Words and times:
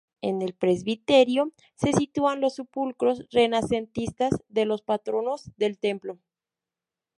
En 0.23 0.41
el 0.41 0.55
presbiterio 0.55 1.53
se 1.75 1.93
sitúan 1.93 2.41
los 2.41 2.55
sepulcros 2.55 3.27
renacentistas 3.29 4.31
de 4.49 4.65
los 4.65 4.81
patronos 4.81 5.51
del 5.57 5.77
templo. 5.77 6.17